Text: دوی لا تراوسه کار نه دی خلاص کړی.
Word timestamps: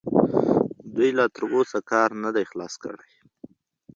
دوی 0.93 1.09
لا 1.17 1.25
تراوسه 1.35 1.79
کار 1.91 2.09
نه 2.23 2.29
دی 2.35 2.43
خلاص 2.51 2.73
کړی. 2.83 3.11